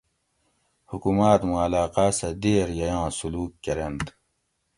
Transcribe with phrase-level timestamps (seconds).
[0.91, 4.05] حکوماۤت موں علاقاۤ سہ دئیر ییاں سلوک کۤرینت